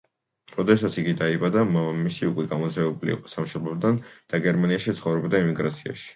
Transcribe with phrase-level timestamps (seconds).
[0.59, 6.05] როდესაც იგი დაიბადა, მამამისი უკვე გამოძევებული იყო სამშობლოდან და გერმანიაში ცხოვრობდა ემიგრაციაში.